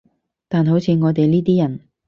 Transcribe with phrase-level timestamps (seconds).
[0.47, 1.79] 但好似我哋呢啲人